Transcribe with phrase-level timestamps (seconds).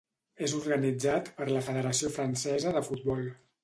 [0.47, 3.27] És organitzat per la Federació Francesa de Futbol.